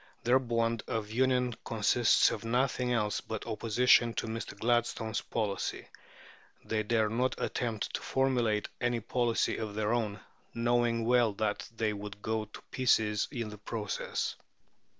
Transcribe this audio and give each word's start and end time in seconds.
Their 0.23 0.39
bond 0.39 0.81
of 0.87 1.11
union 1.11 1.53
consists 1.63 2.31
of 2.31 2.43
nothing 2.43 2.91
else 2.91 3.21
but 3.21 3.45
opposition 3.45 4.15
to 4.15 4.25
Mr. 4.25 4.57
Gladstone's 4.57 5.21
policy. 5.21 5.87
They 6.65 6.81
dare 6.81 7.07
not 7.07 7.39
attempt 7.39 7.93
to 7.93 8.01
formulate 8.01 8.67
any 8.79 8.99
policy 8.99 9.57
of 9.57 9.75
their 9.75 9.93
own, 9.93 10.19
knowing 10.55 11.05
well 11.05 11.33
that 11.33 11.69
they 11.77 11.93
would 11.93 12.19
go 12.23 12.45
to 12.45 12.61
pieces 12.71 13.27
in 13.31 13.49
the 13.49 13.59
process. 13.59 14.35